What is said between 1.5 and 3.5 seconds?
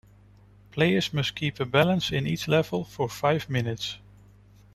a balance in each level for five